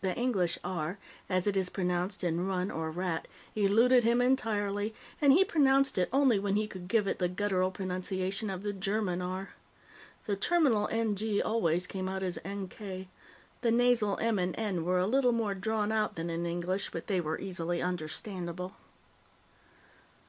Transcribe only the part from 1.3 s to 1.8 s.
it is